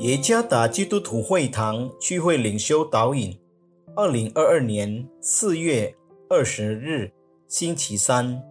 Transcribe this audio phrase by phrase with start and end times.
[0.00, 3.38] 耶加达基督徒会堂聚会领袖导引，
[3.94, 5.94] 二零二二年四月
[6.30, 7.12] 二十日，
[7.48, 8.42] 星期三，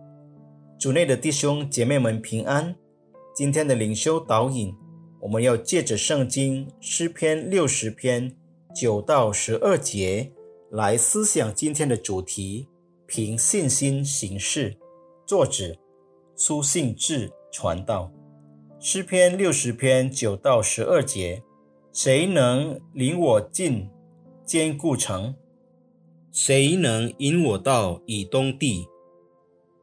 [0.80, 2.76] 主内的弟兄姐妹们平安。
[3.36, 4.76] 今天的领袖导引，
[5.20, 8.32] 我们要借着圣经诗篇六十篇
[8.76, 10.32] 九到十二节
[10.70, 12.68] 来思想今天的主题：
[13.08, 14.78] 凭信心行事。
[15.26, 15.76] 作者
[16.36, 18.12] 苏信志传道。
[18.82, 21.44] 诗篇六十篇九到十二节，
[21.92, 23.90] 谁能领我进
[24.46, 25.36] 坚固城？
[26.32, 28.88] 谁能引我到以东地？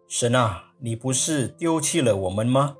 [0.08, 2.78] 神啊，你不是丢弃了我们吗？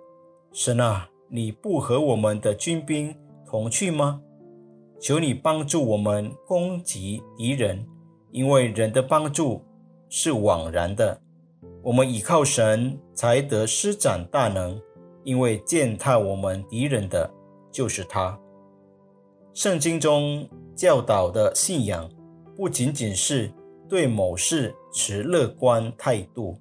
[0.54, 3.14] 神啊，你不和我们的军兵
[3.46, 4.22] 同去吗？
[4.98, 7.86] 求你帮助我们攻击敌人，
[8.30, 9.62] 因为人的帮助
[10.08, 11.20] 是枉然的。
[11.82, 14.80] 我们倚靠神，才得施展大能。
[15.26, 17.28] 因为践踏我们敌人的
[17.72, 18.38] 就是他。
[19.52, 22.08] 圣经中教导的信仰，
[22.54, 23.52] 不仅仅是
[23.88, 26.56] 对某事持乐观态度，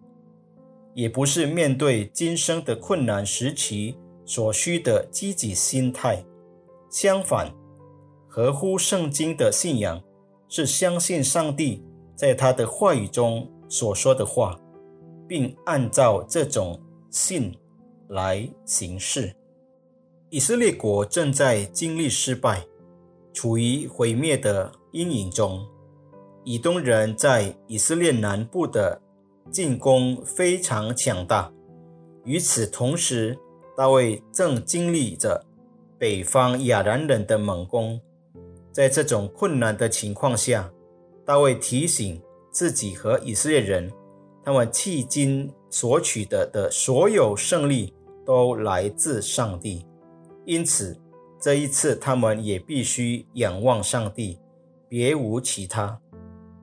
[0.96, 6.26] 也不是面对今生的困难时期所需的积极心态。
[6.90, 7.54] 相反，
[8.28, 10.02] 合乎圣经的信仰，
[10.50, 11.86] 是相信上帝
[12.16, 14.60] 在他的话语中所说的话，
[15.28, 17.56] 并按照这种信。
[18.10, 19.36] 来行事。
[20.30, 22.66] 以色列国正在经历失败，
[23.34, 25.66] 处于毁灭的阴影中。
[26.44, 29.02] 以东人在以色列南部的
[29.50, 31.52] 进攻非常强大。
[32.24, 33.38] 与此同时，
[33.78, 35.46] 大卫正经历着
[35.98, 38.00] 北方亚兰人的猛攻。
[38.72, 40.72] 在这种困难的情况下，
[41.26, 42.22] 大卫提醒
[42.52, 43.92] 自己和以色列人，
[44.44, 47.94] 他们迄今所取得的所有胜利。
[48.26, 49.86] 都来自上帝，
[50.46, 51.00] 因此
[51.40, 54.40] 这一次他们也必须仰望上帝，
[54.90, 56.00] 别无其他。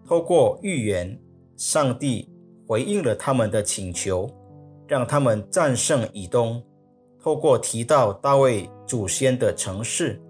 [0.04, 1.18] 透过预言，
[1.56, 2.28] 上帝
[2.66, 4.28] 回应了他们的请求，
[4.88, 6.62] 让他们战胜以东。
[7.22, 10.20] 透过提到大卫祖先的城市、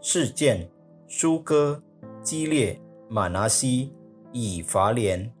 [0.00, 0.68] 事件、
[1.06, 1.80] 苏哥、
[2.20, 2.76] 基列、
[3.08, 3.92] 马拿西、
[4.32, 5.32] 以法莲、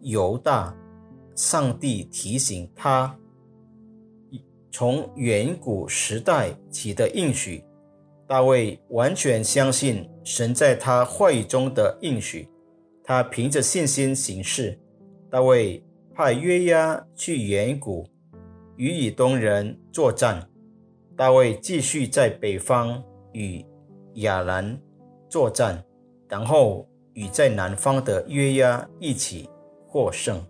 [0.00, 0.76] 犹大，
[1.36, 3.16] 上帝提醒他。
[4.70, 7.64] 从远古时代起的应许，
[8.26, 12.48] 大卫完全相信神在他话语中的应许。
[13.02, 14.78] 他凭着信心行事。
[15.28, 15.82] 大卫
[16.14, 18.06] 派约押去远古
[18.76, 20.48] 与以东人作战。
[21.16, 23.02] 大卫继续在北方
[23.32, 23.64] 与
[24.14, 24.80] 亚兰
[25.28, 25.84] 作战，
[26.28, 29.48] 然后与在南方的约押一起
[29.86, 30.44] 获胜。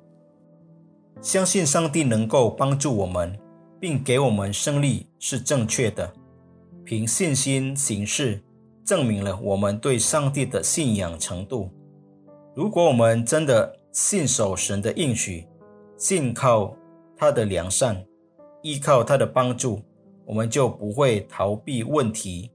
[1.20, 3.38] 相信上帝能够帮助我们。
[3.80, 6.12] 并给我们胜利是正确的。
[6.84, 8.42] 凭信心行事，
[8.84, 11.70] 证明了我们对上帝的信仰程度。
[12.54, 15.46] 如果我们真的信守神的应许，
[15.96, 16.76] 信靠
[17.16, 18.04] 他的良善，
[18.62, 19.80] 依靠他的帮助，
[20.26, 22.50] 我们就不会逃避问题，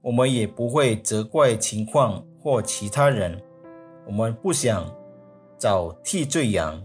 [0.00, 3.42] 我们也不会责怪情况或其他人。
[4.06, 4.92] 我们不想
[5.58, 6.82] 找替罪羊，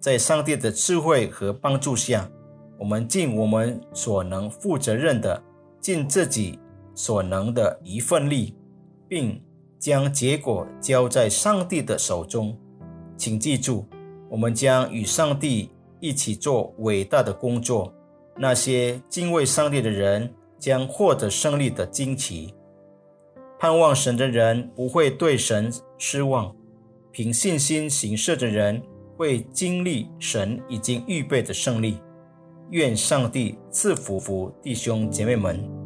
[0.00, 2.30] 在上帝的智慧和帮助下。
[2.82, 5.40] 我们尽我们所能负责任的，
[5.80, 6.58] 尽自己
[6.96, 8.56] 所能的一份力，
[9.06, 9.40] 并
[9.78, 12.58] 将结果交在上帝的手中。
[13.16, 13.86] 请记住，
[14.28, 17.94] 我们将与上帝一起做伟大的工作。
[18.36, 22.52] 那些敬畏上帝的人将获得胜利的惊奇。
[23.60, 26.52] 盼望神的人不会对神失望。
[27.12, 28.82] 凭信心行事的人
[29.16, 31.98] 会经历神已经预备的胜利。
[32.72, 35.81] 愿上帝赐福福弟兄姐妹们。